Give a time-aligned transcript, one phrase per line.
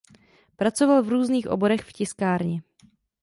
[0.55, 2.61] Pracoval v různých oborech v tiskárně.